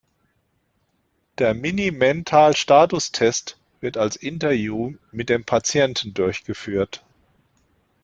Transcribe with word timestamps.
Der 1.37 1.53
Mini-Mental-Status-Test 1.53 3.59
wird 3.81 3.97
als 3.97 4.15
Interview 4.15 4.95
mit 5.11 5.29
dem 5.29 5.45
Patienten 5.45 6.15
durchgeführt. 6.15 7.05